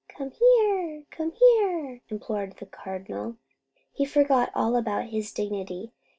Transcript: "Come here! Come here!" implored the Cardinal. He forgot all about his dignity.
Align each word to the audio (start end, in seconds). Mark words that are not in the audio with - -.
"Come 0.09 0.31
here! 0.31 1.03
Come 1.11 1.31
here!" 1.33 2.01
implored 2.09 2.57
the 2.57 2.65
Cardinal. 2.65 3.37
He 3.93 4.03
forgot 4.03 4.49
all 4.55 4.75
about 4.75 5.09
his 5.09 5.31
dignity. 5.31 5.91